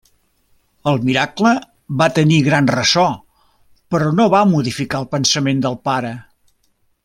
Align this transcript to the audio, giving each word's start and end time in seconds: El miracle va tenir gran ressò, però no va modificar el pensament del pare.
El 0.91 0.95
miracle 1.09 1.51
va 1.99 2.07
tenir 2.15 2.39
gran 2.49 2.71
ressò, 2.77 3.05
però 3.95 4.11
no 4.21 4.29
va 4.37 4.43
modificar 4.55 5.03
el 5.03 5.09
pensament 5.15 5.63
del 5.67 5.79
pare. 5.91 6.17